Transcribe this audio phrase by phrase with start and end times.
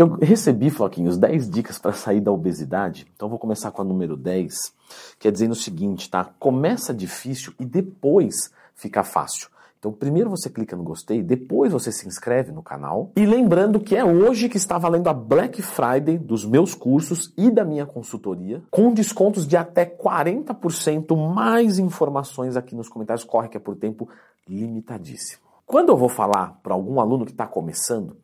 [0.00, 3.06] Eu recebi, Floquinhos, 10 dicas para sair da obesidade.
[3.14, 4.72] Então vou começar com a número 10,
[5.18, 6.24] que é dizendo o seguinte, tá?
[6.38, 9.50] Começa difícil e depois fica fácil.
[9.78, 13.12] Então, primeiro você clica no gostei, depois você se inscreve no canal.
[13.14, 17.50] E lembrando que é hoje que está valendo a Black Friday dos meus cursos e
[17.50, 21.14] da minha consultoria, com descontos de até 40%.
[21.14, 24.08] Mais informações aqui nos comentários, corre que é por tempo
[24.48, 25.49] limitadíssimo.
[25.70, 28.16] Quando eu vou falar para algum aluno que está começando,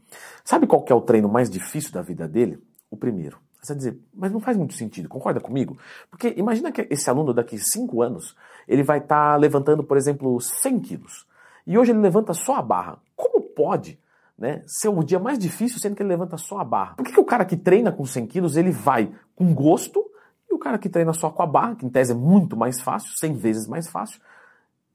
[0.44, 2.58] sabe qual é o treino mais difícil da vida dele?
[2.90, 3.38] O primeiro.
[3.62, 5.78] Você vai dizer, mas não faz muito sentido, concorda comigo?
[6.10, 8.34] Porque imagina que esse aluno daqui 5 anos,
[8.66, 11.24] ele vai estar tá levantando, por exemplo, 100 quilos.
[11.64, 12.98] E hoje ele levanta só a barra.
[13.14, 13.96] Como pode
[14.36, 16.96] né, ser o dia mais difícil sendo que ele levanta só a barra?
[16.96, 20.04] Por que, que o cara que treina com 100 quilos ele vai com gosto
[20.50, 22.80] e o cara que treina só com a barra, que em tese é muito mais
[22.80, 24.20] fácil, 100 vezes mais fácil,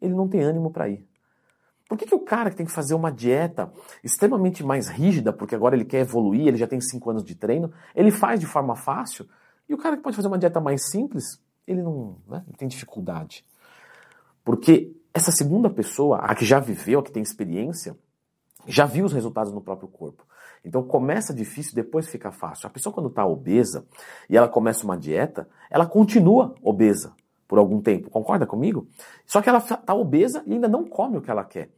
[0.01, 1.09] ele não tem ânimo para ir?
[1.91, 3.69] Por que, que o cara que tem que fazer uma dieta
[4.01, 7.69] extremamente mais rígida, porque agora ele quer evoluir, ele já tem 5 anos de treino,
[7.93, 9.27] ele faz de forma fácil,
[9.67, 12.65] e o cara que pode fazer uma dieta mais simples, ele não né, ele tem
[12.65, 13.45] dificuldade.
[14.41, 17.97] Porque essa segunda pessoa, a que já viveu, a que tem experiência,
[18.65, 20.25] já viu os resultados no próprio corpo.
[20.63, 22.67] Então começa difícil, depois fica fácil.
[22.67, 23.85] A pessoa quando está obesa
[24.29, 27.13] e ela começa uma dieta, ela continua obesa
[27.49, 28.09] por algum tempo.
[28.09, 28.87] Concorda comigo?
[29.25, 31.69] Só que ela está obesa e ainda não come o que ela quer.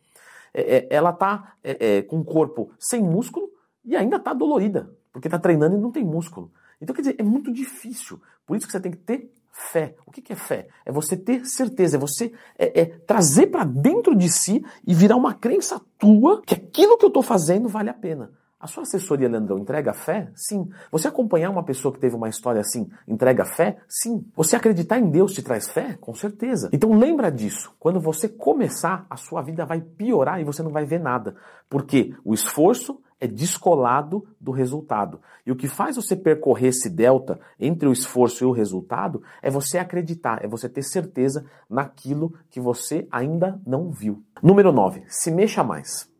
[0.54, 3.50] É, é, ela está é, é, com o corpo sem músculo
[3.84, 6.52] e ainda está dolorida, porque está treinando e não tem músculo.
[6.80, 8.22] Então, quer dizer, é muito difícil.
[8.46, 9.96] Por isso que você tem que ter fé.
[10.06, 10.68] O que é fé?
[10.86, 15.16] É você ter certeza, é você é, é trazer para dentro de si e virar
[15.16, 18.32] uma crença tua que aquilo que eu estou fazendo vale a pena.
[18.64, 20.32] A sua assessoria, Leandrão, entrega fé?
[20.34, 20.70] Sim.
[20.90, 23.76] Você acompanhar uma pessoa que teve uma história assim, entrega fé?
[23.90, 24.26] Sim.
[24.38, 25.98] Você acreditar em Deus te traz fé?
[26.00, 26.70] Com certeza.
[26.72, 27.76] Então lembra disso.
[27.78, 31.36] Quando você começar, a sua vida vai piorar e você não vai ver nada.
[31.70, 35.20] Porque o esforço é descolado do resultado.
[35.46, 39.50] E o que faz você percorrer esse delta entre o esforço e o resultado é
[39.50, 44.24] você acreditar, é você ter certeza naquilo que você ainda não viu.
[44.42, 46.13] Número 9, se mexa mais.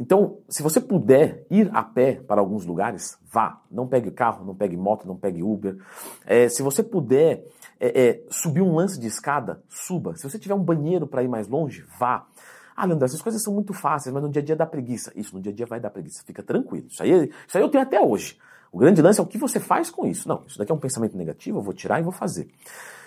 [0.00, 3.60] Então, se você puder ir a pé para alguns lugares, vá.
[3.70, 5.76] Não pegue carro, não pegue moto, não pegue Uber.
[6.24, 7.46] É, se você puder
[7.78, 10.16] é, é, subir um lance de escada, suba.
[10.16, 12.26] Se você tiver um banheiro para ir mais longe, vá.
[12.74, 15.12] Ah, Leandro, essas coisas são muito fáceis, mas no dia a dia dá preguiça.
[15.14, 16.24] Isso, no dia a dia vai dar preguiça.
[16.24, 16.86] Fica tranquilo.
[16.88, 18.38] Isso aí, isso aí eu tenho até hoje.
[18.72, 20.26] O grande lance é o que você faz com isso.
[20.26, 22.48] Não, isso daqui é um pensamento negativo, eu vou tirar e vou fazer.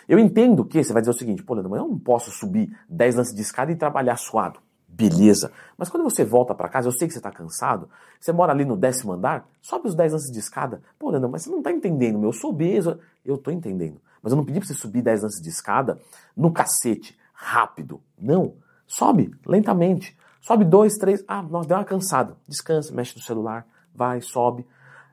[0.07, 2.71] Eu entendo que você vai dizer o seguinte, pô, Leandro, mas eu não posso subir
[2.87, 4.59] 10 lances de escada e trabalhar suado.
[4.93, 5.51] Beleza.
[5.75, 7.89] Mas quando você volta para casa, eu sei que você está cansado,
[8.19, 10.81] você mora ali no décimo andar, sobe os 10 lances de escada.
[10.99, 12.99] Pô, Leandro, mas você não está entendendo, meu, eu sou obeso.
[13.25, 13.99] Eu estou entendendo.
[14.21, 15.99] Mas eu não pedi para você subir 10 lances de escada
[16.37, 18.01] no cacete, rápido.
[18.17, 18.53] Não.
[18.85, 20.15] Sobe, lentamente.
[20.41, 21.23] Sobe dois, três.
[21.27, 22.37] Ah, nós deu uma cansada.
[22.47, 23.65] Descansa, mexe no celular,
[23.95, 24.65] vai, sobe.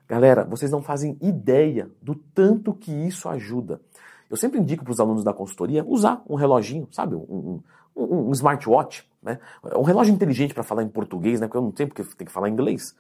[0.07, 3.81] Galera, vocês não fazem ideia do tanto que isso ajuda.
[4.29, 7.15] Eu sempre indico para os alunos da consultoria usar um reloginho, sabe?
[7.15, 7.63] Um,
[7.97, 9.39] um, um, um smartwatch, né?
[9.77, 11.47] Um relógio inteligente para falar em português, né?
[11.47, 12.95] Porque eu não tenho porque tem que falar inglês.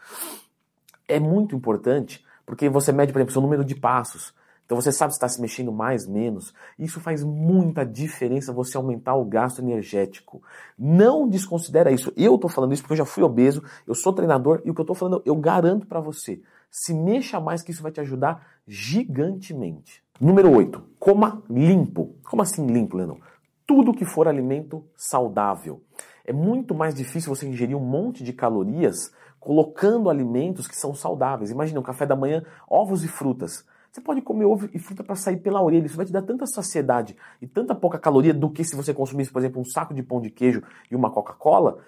[1.09, 4.35] É muito importante porque você mede, por exemplo, seu número de passos.
[4.71, 6.55] Então você sabe se está se mexendo mais, menos.
[6.79, 10.41] Isso faz muita diferença você aumentar o gasto energético.
[10.79, 12.13] Não desconsidera isso.
[12.17, 14.81] Eu estou falando isso porque eu já fui obeso, eu sou treinador e o que
[14.81, 16.41] eu estou falando eu garanto para você.
[16.71, 20.05] Se mexa mais que isso vai te ajudar gigantemente.
[20.21, 20.81] Número 8.
[21.01, 22.15] Coma limpo.
[22.23, 23.21] Como assim limpo, Leandro?
[23.67, 25.83] Tudo que for alimento saudável.
[26.31, 31.51] É muito mais difícil você ingerir um monte de calorias colocando alimentos que são saudáveis.
[31.51, 33.65] Imagina um café da manhã, ovos e frutas.
[33.91, 35.87] Você pode comer ovo e fruta para sair pela orelha.
[35.87, 39.33] Isso vai te dar tanta saciedade e tanta pouca caloria do que se você consumisse,
[39.33, 41.79] por exemplo, um saco de pão de queijo e uma Coca-Cola,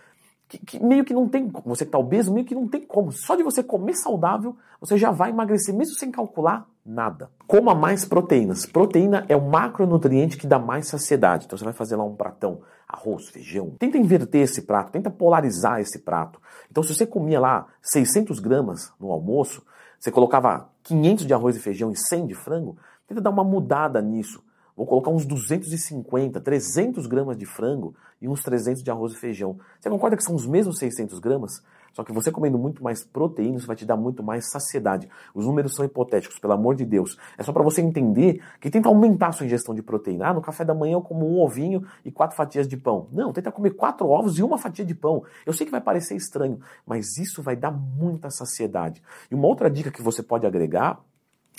[0.48, 3.12] que, que, meio que não tem, você que está obeso, meio que não tem como.
[3.12, 7.30] Só de você comer saudável, você já vai emagrecer, mesmo sem calcular nada.
[7.47, 8.66] Coma mais proteínas.
[8.66, 11.47] Proteína é o macronutriente que dá mais saciedade.
[11.47, 12.60] Então você vai fazer lá um pratão,
[12.92, 13.70] arroz, feijão.
[13.78, 16.41] Tenta inverter esse prato, tenta polarizar esse prato.
[16.70, 19.64] Então se você comia lá 600 gramas no almoço,
[19.98, 24.03] você colocava 500 de arroz e feijão e 100 de frango, tenta dar uma mudada
[24.03, 24.42] nisso.
[24.77, 29.59] Vou colocar uns 250, 300 gramas de frango e uns 300 de arroz e feijão.
[29.78, 31.62] Você concorda que são os mesmos 600 gramas?
[31.92, 35.09] Só que você comendo muito mais proteína, isso vai te dar muito mais saciedade.
[35.34, 37.18] Os números são hipotéticos, pelo amor de Deus.
[37.36, 40.28] É só para você entender que tenta aumentar a sua ingestão de proteína.
[40.28, 43.09] Ah, no café da manhã eu como um ovinho e quatro fatias de pão.
[43.12, 45.24] Não, tenta comer quatro ovos e uma fatia de pão.
[45.44, 49.03] Eu sei que vai parecer estranho, mas isso vai dar muita saciedade.
[49.30, 51.00] E uma outra dica que você pode agregar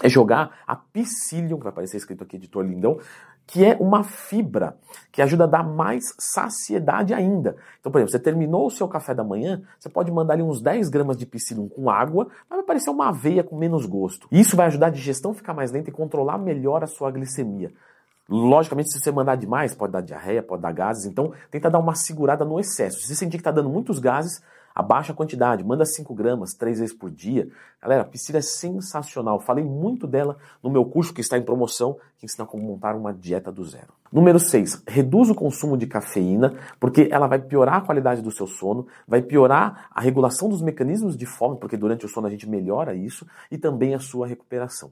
[0.02, 3.00] é jogar a Psyllium, que vai aparecer escrito aqui, editor lindão,
[3.46, 4.78] que é uma fibra
[5.12, 7.56] que ajuda a dar mais saciedade ainda.
[7.80, 10.62] Então, por exemplo, você terminou o seu café da manhã, você pode mandar ali uns
[10.62, 14.28] 10 gramas de psyllium com água, vai parecer uma aveia com menos gosto.
[14.32, 17.72] Isso vai ajudar a digestão a ficar mais lenta e controlar melhor a sua glicemia.
[18.30, 21.94] Logicamente, se você mandar demais, pode dar diarreia, pode dar gases, então tenta dar uma
[21.94, 23.02] segurada no excesso.
[23.02, 24.42] Se você sentir que está dando muitos gases,
[24.74, 27.48] abaixa a quantidade, manda 5 gramas, 3 vezes por dia.
[27.82, 29.40] Galera, a piscina é sensacional.
[29.40, 33.14] Falei muito dela no meu curso que está em promoção, que ensina como montar uma
[33.14, 33.94] dieta do zero.
[34.12, 38.48] Número 6, reduz o consumo de cafeína, porque ela vai piorar a qualidade do seu
[38.48, 42.48] sono, vai piorar a regulação dos mecanismos de fome, porque durante o sono a gente
[42.48, 44.92] melhora isso, e também a sua recuperação.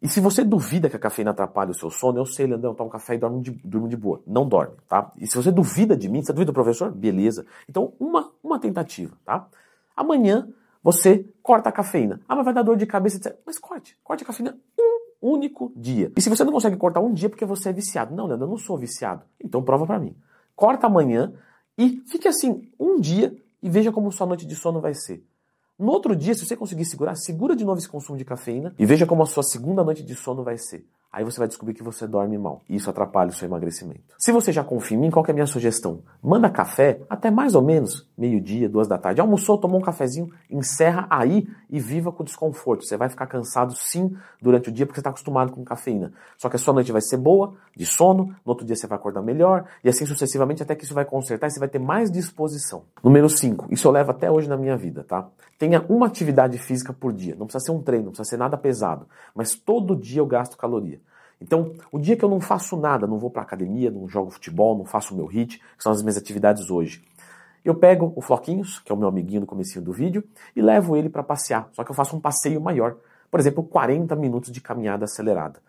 [0.00, 2.90] E se você duvida que a cafeína atrapalha o seu sono, eu sei, Leandrão, toma
[2.90, 4.22] café e dorme de, durmo de boa.
[4.26, 5.10] Não dorme, tá?
[5.18, 6.92] E se você duvida de mim, você duvida do professor?
[6.92, 7.44] Beleza.
[7.68, 9.48] Então, uma, uma tentativa, tá?
[9.96, 10.48] Amanhã
[10.82, 12.20] você corta a cafeína.
[12.28, 13.36] Ah, mas vai dar dor de cabeça, etc.
[13.44, 13.96] Mas corte.
[14.04, 16.12] Corte a cafeína um único dia.
[16.16, 18.14] E se você não consegue cortar um dia porque você é viciado.
[18.14, 19.24] Não, Leandro, eu não sou viciado.
[19.42, 20.14] Então prova para mim.
[20.54, 21.32] Corta amanhã
[21.76, 25.24] e fique assim um dia e veja como sua noite de sono vai ser.
[25.78, 28.84] No outro dia, se você conseguir segurar, segura de novo esse consumo de cafeína e
[28.84, 30.84] veja como a sua segunda noite de sono vai ser.
[31.10, 32.62] Aí você vai descobrir que você dorme mal.
[32.68, 34.14] E isso atrapalha o seu emagrecimento.
[34.18, 36.02] Se você já confia em mim, qual é a minha sugestão?
[36.22, 39.20] Manda café até mais ou menos meio-dia, duas da tarde.
[39.20, 42.84] Almoçou, tomou um cafezinho, encerra aí e viva com desconforto.
[42.84, 46.12] Você vai ficar cansado sim durante o dia porque você está acostumado com cafeína.
[46.36, 48.98] Só que a sua noite vai ser boa, de sono, no outro dia você vai
[48.98, 52.10] acordar melhor e assim sucessivamente até que isso vai consertar e você vai ter mais
[52.10, 52.84] disposição.
[53.02, 53.68] Número 5.
[53.70, 55.26] Isso eu levo até hoje na minha vida, tá?
[55.58, 57.34] Tenha uma atividade física por dia.
[57.36, 59.06] Não precisa ser um treino, não precisa ser nada pesado.
[59.34, 61.00] Mas todo dia eu gasto caloria.
[61.40, 64.76] Então, o dia que eu não faço nada, não vou para academia, não jogo futebol,
[64.76, 67.02] não faço o meu hit, que são as minhas atividades hoje,
[67.64, 70.24] eu pego o Floquinhos, que é o meu amiguinho no começo do vídeo,
[70.54, 71.68] e levo ele para passear.
[71.72, 72.96] Só que eu faço um passeio maior.
[73.30, 75.60] Por exemplo, 40 minutos de caminhada acelerada.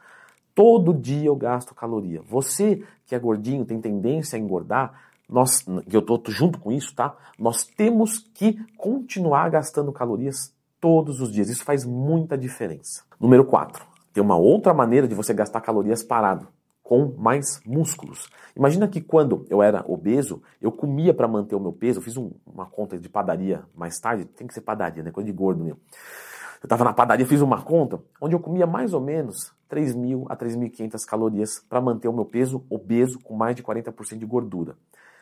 [0.55, 2.21] Todo dia eu gasto caloria.
[2.21, 7.15] Você que é gordinho, tem tendência a engordar, nós, eu tô junto com isso, tá?
[7.37, 11.49] Nós temos que continuar gastando calorias todos os dias.
[11.49, 13.03] Isso faz muita diferença.
[13.19, 13.88] Número 4.
[14.13, 16.47] Tem uma outra maneira de você gastar calorias parado,
[16.81, 18.27] com mais músculos.
[18.55, 21.99] Imagina que quando eu era obeso, eu comia para manter o meu peso.
[21.99, 25.11] Eu fiz um, uma conta de padaria mais tarde, tem que ser padaria, né?
[25.11, 25.79] Coisa de gordo mesmo.
[26.61, 30.35] Eu estava na padaria, fiz uma conta, onde eu comia mais ou menos 3.000 a
[30.35, 34.75] 3.500 calorias para manter o meu peso obeso com mais de 40% de gordura.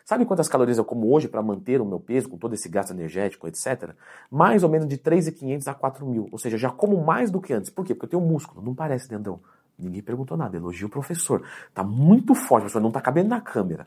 [0.07, 2.91] Sabe quantas calorias eu como hoje para manter o meu peso, com todo esse gasto
[2.91, 3.89] energético, etc?
[4.31, 6.29] Mais ou menos de 3.500 a 4.000.
[6.31, 7.69] Ou seja, já como mais do que antes.
[7.69, 7.93] Por quê?
[7.93, 8.61] Porque eu tenho músculo.
[8.61, 9.41] Não parece, Leandrão.
[9.77, 10.55] Ninguém perguntou nada.
[10.55, 11.43] Elogio o professor.
[11.73, 12.81] Tá muito forte, professor.
[12.81, 13.85] Não tá cabendo na câmera.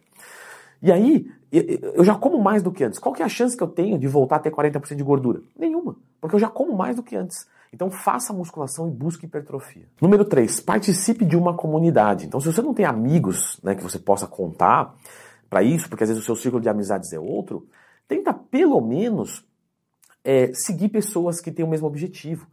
[0.82, 2.98] E aí, eu já como mais do que antes.
[2.98, 5.40] Qual que é a chance que eu tenho de voltar a ter 40% de gordura?
[5.58, 5.96] Nenhuma.
[6.20, 7.48] Porque eu já como mais do que antes.
[7.72, 9.86] Então faça musculação e busque hipertrofia.
[9.98, 12.26] Número 3, participe de uma comunidade.
[12.26, 14.94] Então se você não tem amigos né, que você possa contar,
[15.50, 17.68] para isso, porque às vezes o seu círculo de amizades é outro,
[18.06, 19.44] tenta pelo menos
[20.24, 22.46] é, seguir pessoas que têm o mesmo objetivo.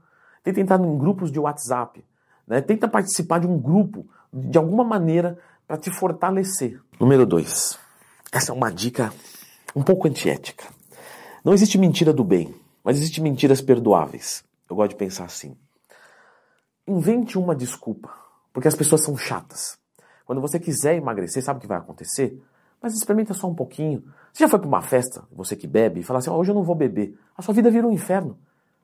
[0.43, 2.03] Tenta entrar em grupos de WhatsApp.
[2.47, 2.59] Né?
[2.61, 6.81] Tenta participar de um grupo, de alguma maneira, para te fortalecer.
[6.99, 7.77] Número 2.
[8.31, 9.13] Essa é uma dica
[9.75, 10.65] um pouco antiética.
[11.43, 14.43] Não existe mentira do bem, mas existe mentiras perdoáveis.
[14.69, 15.55] Eu gosto de pensar assim.
[16.87, 18.13] Invente uma desculpa,
[18.51, 19.77] porque as pessoas são chatas.
[20.25, 22.41] Quando você quiser emagrecer, sabe o que vai acontecer?
[22.81, 24.03] Mas experimenta só um pouquinho.
[24.31, 26.55] Você já foi para uma festa, você que bebe, e fala assim: oh, hoje eu
[26.55, 27.17] não vou beber.
[27.35, 28.37] A sua vida vira um inferno.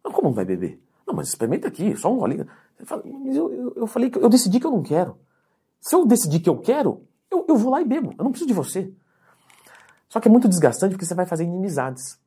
[0.04, 0.82] Não, como não vai beber?
[1.06, 2.48] Não, mas experimenta aqui, só um golinho.
[3.26, 5.18] Eu, eu, eu, falei que eu decidi que eu não quero.
[5.80, 8.14] Se eu decidir que eu quero, eu, eu vou lá e bebo.
[8.18, 8.92] Eu não preciso de você.
[10.10, 12.20] Só que é muito desgastante porque você vai fazer inimizades.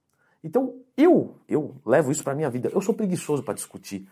[0.43, 2.71] Então, eu, eu levo isso para minha vida.
[2.73, 4.09] Eu sou preguiçoso para discutir.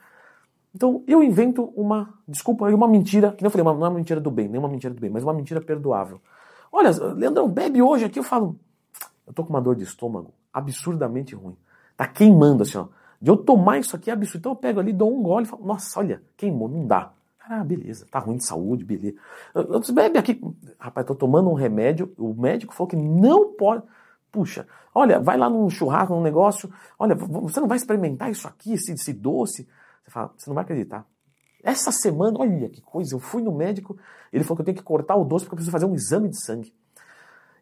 [0.75, 4.21] Então, eu invento uma desculpa e uma mentira, que não falei, não é uma mentira
[4.21, 6.21] do bem, nem uma mentira do bem, mas uma mentira perdoável.
[6.77, 8.19] Olha, Leandrão, bebe hoje aqui.
[8.19, 8.59] Eu falo,
[9.25, 11.57] eu tô com uma dor de estômago absurdamente ruim.
[11.97, 12.89] Tá queimando assim, ó.
[13.23, 14.39] De eu tomar isso aqui é absurdo.
[14.39, 17.13] Então eu pego ali, dou um gole e falo, nossa, olha, queimou, não dá.
[17.49, 19.17] Ah, beleza, tá ruim de saúde, beleza.
[19.55, 20.41] Eu, disse, bebe aqui.
[20.77, 22.13] Rapaz, tô tomando um remédio.
[22.19, 23.85] O médico falou que não pode.
[24.33, 26.73] Puxa, olha, vai lá num churrasco, num negócio.
[26.99, 29.69] Olha, você não vai experimentar isso aqui, esse, esse doce.
[30.03, 31.07] Você fala, você não vai acreditar.
[31.65, 33.97] Essa semana, olha que coisa, eu fui no médico,
[34.31, 36.29] ele falou que eu tenho que cortar o doce porque eu preciso fazer um exame
[36.29, 36.73] de sangue.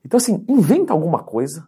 [0.04, 1.66] Então, assim, inventa alguma coisa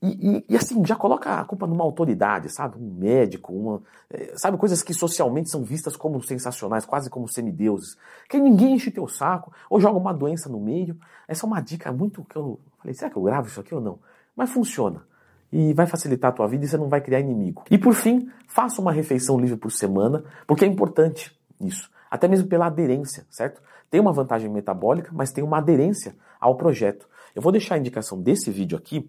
[0.00, 2.76] e, e, e assim, já coloca a culpa numa autoridade, sabe?
[2.78, 4.58] Um médico, uma, é, sabe?
[4.58, 7.96] Coisas que socialmente são vistas como sensacionais, quase como semideuses.
[8.28, 10.96] Que ninguém enche teu saco ou joga uma doença no meio.
[11.26, 13.80] Essa é uma dica muito que eu falei, será que eu gravo isso aqui ou
[13.80, 13.98] não?
[14.36, 15.02] Mas funciona
[15.50, 17.64] e vai facilitar a tua vida e você não vai criar inimigo.
[17.70, 21.34] E por fim, faça uma refeição livre por semana, porque é importante
[21.66, 21.90] isso.
[22.10, 23.60] Até mesmo pela aderência, certo?
[23.94, 27.08] tem uma vantagem metabólica, mas tem uma aderência ao projeto.
[27.32, 29.08] Eu vou deixar a indicação desse vídeo aqui,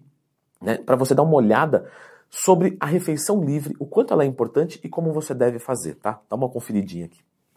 [0.62, 1.90] né, para você dar uma olhada
[2.30, 6.20] sobre a refeição livre, o quanto ela é importante e como você deve fazer, tá?
[6.30, 7.18] Dá uma conferidinha aqui.